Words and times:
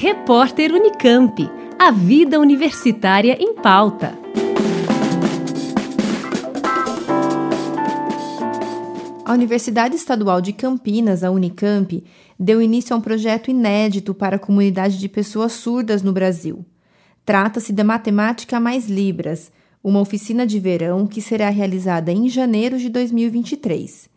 Repórter 0.00 0.72
Unicamp. 0.72 1.50
A 1.76 1.90
vida 1.90 2.38
universitária 2.38 3.36
em 3.40 3.52
pauta. 3.52 4.16
A 9.24 9.32
Universidade 9.32 9.96
Estadual 9.96 10.40
de 10.40 10.52
Campinas, 10.52 11.24
a 11.24 11.32
Unicamp, 11.32 12.04
deu 12.38 12.62
início 12.62 12.94
a 12.94 12.96
um 12.96 13.00
projeto 13.00 13.50
inédito 13.50 14.14
para 14.14 14.36
a 14.36 14.38
comunidade 14.38 15.00
de 15.00 15.08
pessoas 15.08 15.54
surdas 15.54 16.00
no 16.00 16.12
Brasil. 16.12 16.64
Trata-se 17.24 17.72
da 17.72 17.82
Matemática 17.82 18.60
Mais 18.60 18.88
Libras, 18.88 19.50
uma 19.82 19.98
oficina 19.98 20.46
de 20.46 20.60
verão 20.60 21.08
que 21.08 21.20
será 21.20 21.48
realizada 21.48 22.12
em 22.12 22.28
janeiro 22.28 22.78
de 22.78 22.88
2023. 22.88 24.08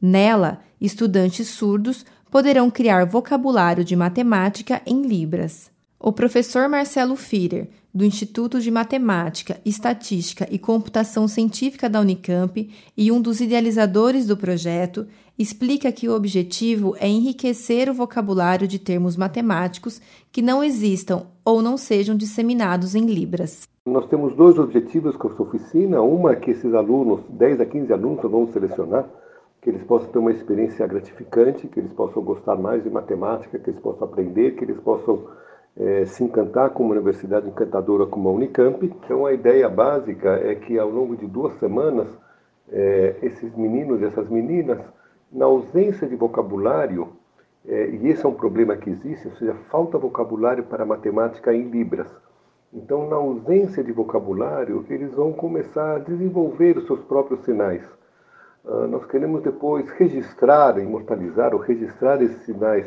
Nela, 0.00 0.62
estudantes 0.80 1.48
surdos 1.48 2.06
poderão 2.30 2.70
criar 2.70 3.04
vocabulário 3.06 3.84
de 3.84 3.96
matemática 3.96 4.82
em 4.86 5.02
Libras. 5.02 5.70
O 5.98 6.12
professor 6.12 6.68
Marcelo 6.68 7.16
Firer, 7.16 7.68
do 7.92 8.04
Instituto 8.04 8.60
de 8.60 8.70
Matemática, 8.70 9.58
Estatística 9.64 10.46
e 10.50 10.58
Computação 10.58 11.26
Científica 11.26 11.88
da 11.88 12.00
Unicamp 12.00 12.70
e 12.94 13.10
um 13.10 13.20
dos 13.20 13.40
idealizadores 13.40 14.26
do 14.26 14.36
projeto, 14.36 15.06
explica 15.38 15.90
que 15.90 16.08
o 16.08 16.14
objetivo 16.14 16.94
é 16.98 17.08
enriquecer 17.08 17.88
o 17.88 17.94
vocabulário 17.94 18.68
de 18.68 18.78
termos 18.78 19.16
matemáticos 19.16 20.00
que 20.30 20.42
não 20.42 20.62
existam 20.62 21.26
ou 21.44 21.62
não 21.62 21.76
sejam 21.76 22.14
disseminados 22.14 22.94
em 22.94 23.06
Libras. 23.06 23.66
Nós 23.86 24.06
temos 24.08 24.36
dois 24.36 24.58
objetivos 24.58 25.16
com 25.16 25.28
essa 25.28 25.42
oficina. 25.42 26.02
Uma 26.02 26.32
é 26.32 26.36
que 26.36 26.50
esses 26.50 26.74
alunos, 26.74 27.20
10 27.30 27.60
a 27.60 27.66
15 27.66 27.92
alunos, 27.92 28.22
vamos 28.22 28.52
selecionar, 28.52 29.08
que 29.66 29.70
eles 29.70 29.82
possam 29.82 30.08
ter 30.12 30.18
uma 30.20 30.30
experiência 30.30 30.86
gratificante, 30.86 31.66
que 31.66 31.80
eles 31.80 31.92
possam 31.92 32.22
gostar 32.22 32.54
mais 32.54 32.84
de 32.84 32.88
matemática, 32.88 33.58
que 33.58 33.70
eles 33.70 33.80
possam 33.80 34.06
aprender, 34.06 34.52
que 34.52 34.62
eles 34.62 34.78
possam 34.78 35.26
é, 35.76 36.04
se 36.04 36.22
encantar 36.22 36.70
com 36.70 36.84
uma 36.84 36.92
universidade 36.92 37.48
encantadora 37.48 38.06
como 38.06 38.28
a 38.28 38.32
Unicamp. 38.32 38.86
Então, 38.86 39.26
a 39.26 39.32
ideia 39.32 39.68
básica 39.68 40.34
é 40.34 40.54
que 40.54 40.78
ao 40.78 40.88
longo 40.88 41.16
de 41.16 41.26
duas 41.26 41.52
semanas, 41.54 42.06
é, 42.70 43.16
esses 43.22 43.56
meninos 43.56 44.00
e 44.00 44.04
essas 44.04 44.28
meninas, 44.28 44.78
na 45.32 45.46
ausência 45.46 46.06
de 46.06 46.14
vocabulário, 46.14 47.08
é, 47.66 47.88
e 47.88 48.06
esse 48.06 48.24
é 48.24 48.28
um 48.28 48.34
problema 48.34 48.76
que 48.76 48.88
existe, 48.88 49.26
ou 49.26 49.34
seja, 49.34 49.54
falta 49.68 49.98
vocabulário 49.98 50.62
para 50.62 50.86
matemática 50.86 51.52
em 51.52 51.62
Libras. 51.62 52.06
Então, 52.72 53.08
na 53.08 53.16
ausência 53.16 53.82
de 53.82 53.90
vocabulário, 53.90 54.86
eles 54.88 55.12
vão 55.12 55.32
começar 55.32 55.96
a 55.96 55.98
desenvolver 55.98 56.78
os 56.78 56.86
seus 56.86 57.00
próprios 57.00 57.40
sinais. 57.40 57.82
Ah, 58.66 58.86
nós 58.88 59.06
queremos 59.06 59.42
depois 59.42 59.88
registrar, 59.90 60.78
imortalizar 60.78 61.54
ou 61.54 61.60
registrar 61.60 62.20
esses 62.20 62.44
sinais 62.44 62.86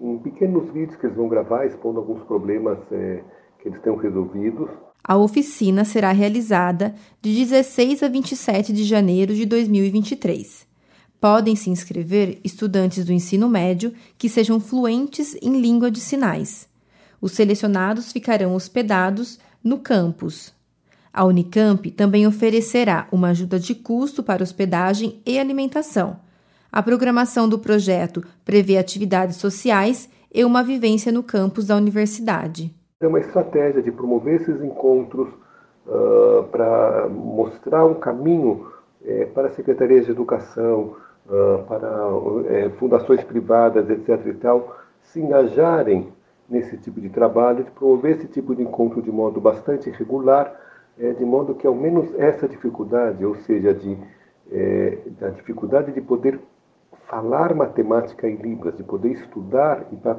em 0.00 0.18
pequenos 0.18 0.68
vídeos 0.72 0.96
que 0.96 1.06
eles 1.06 1.16
vão 1.16 1.28
gravar, 1.28 1.64
expondo 1.64 2.00
alguns 2.00 2.24
problemas 2.24 2.78
é, 2.90 3.22
que 3.60 3.68
eles 3.68 3.80
tenham 3.80 3.96
resolvidos. 3.96 4.68
A 5.04 5.16
oficina 5.16 5.84
será 5.84 6.10
realizada 6.10 6.94
de 7.20 7.34
16 7.34 8.02
a 8.02 8.08
27 8.08 8.72
de 8.72 8.82
janeiro 8.82 9.32
de 9.32 9.46
2023. 9.46 10.66
Podem 11.20 11.54
se 11.54 11.70
inscrever 11.70 12.40
estudantes 12.42 13.04
do 13.04 13.12
ensino 13.12 13.48
médio 13.48 13.92
que 14.18 14.28
sejam 14.28 14.58
fluentes 14.58 15.36
em 15.40 15.60
língua 15.60 15.88
de 15.88 16.00
sinais. 16.00 16.68
Os 17.20 17.32
selecionados 17.32 18.10
ficarão 18.10 18.56
hospedados 18.56 19.38
no 19.62 19.78
campus 19.78 20.52
a 21.12 21.24
Unicamp 21.24 21.90
também 21.90 22.26
oferecerá 22.26 23.06
uma 23.12 23.28
ajuda 23.28 23.58
de 23.58 23.74
custo 23.74 24.22
para 24.22 24.42
hospedagem 24.42 25.20
e 25.26 25.38
alimentação. 25.38 26.16
A 26.72 26.82
programação 26.82 27.46
do 27.46 27.58
projeto 27.58 28.24
prevê 28.44 28.78
atividades 28.78 29.36
sociais 29.36 30.08
e 30.34 30.42
uma 30.42 30.62
vivência 30.62 31.12
no 31.12 31.22
campus 31.22 31.66
da 31.66 31.76
universidade. 31.76 32.74
É 32.98 33.06
uma 33.06 33.20
estratégia 33.20 33.82
de 33.82 33.92
promover 33.92 34.40
esses 34.40 34.62
encontros 34.62 35.28
uh, 35.86 36.44
para 36.44 37.08
mostrar 37.10 37.84
um 37.84 37.94
caminho 37.94 38.68
uh, 39.02 39.26
para 39.34 39.50
secretarias 39.50 40.06
de 40.06 40.12
educação, 40.12 40.96
uh, 41.26 41.62
para 41.68 42.08
uh, 42.08 42.70
fundações 42.78 43.22
privadas, 43.22 43.90
etc. 43.90 44.26
e 44.28 44.34
tal, 44.34 44.78
se 45.02 45.20
engajarem 45.20 46.08
nesse 46.48 46.78
tipo 46.78 47.02
de 47.02 47.10
trabalho, 47.10 47.64
de 47.64 47.70
promover 47.70 48.16
esse 48.16 48.28
tipo 48.28 48.54
de 48.54 48.62
encontro 48.62 49.02
de 49.02 49.10
modo 49.10 49.40
bastante 49.42 49.90
regular 49.90 50.54
é, 50.98 51.12
de 51.12 51.24
modo 51.24 51.54
que 51.54 51.66
ao 51.66 51.74
menos 51.74 52.12
essa 52.18 52.48
dificuldade, 52.48 53.24
ou 53.24 53.34
seja, 53.36 53.74
de, 53.74 53.96
é, 54.50 54.98
da 55.20 55.30
dificuldade 55.30 55.92
de 55.92 56.00
poder 56.00 56.40
falar 57.08 57.54
matemática 57.54 58.28
em 58.28 58.36
Libras, 58.36 58.76
de 58.76 58.82
poder 58.82 59.12
estudar 59.12 59.86
e 59.92 59.96
para, 59.96 60.18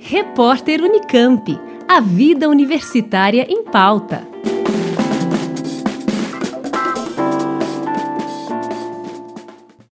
Repórter 0.00 0.82
Unicamp. 0.82 1.56
A 1.88 2.00
vida 2.00 2.48
universitária 2.48 3.46
em 3.48 3.62
pauta. 3.62 4.29